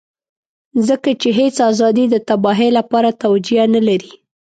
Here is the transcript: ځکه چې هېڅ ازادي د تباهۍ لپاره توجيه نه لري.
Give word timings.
ځکه 0.87 1.09
چې 1.21 1.29
هېڅ 1.39 1.55
ازادي 1.71 2.05
د 2.09 2.15
تباهۍ 2.29 2.69
لپاره 2.77 3.17
توجيه 3.23 3.63
نه 3.75 3.81
لري. 3.87 4.11